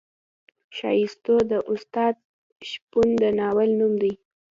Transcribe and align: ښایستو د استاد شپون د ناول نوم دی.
ښایستو 0.77 1.35
د 1.51 1.53
استاد 1.71 2.15
شپون 2.69 3.07
د 3.21 3.23
ناول 3.39 3.69
نوم 3.79 3.93
دی. 4.01 4.13